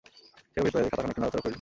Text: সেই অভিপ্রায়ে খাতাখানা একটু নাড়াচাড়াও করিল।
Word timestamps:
সেই 0.51 0.59
অভিপ্রায়ে 0.63 0.91
খাতাখানা 0.93 1.09
একটু 1.11 1.21
নাড়াচাড়াও 1.21 1.43
করিল। 1.43 1.49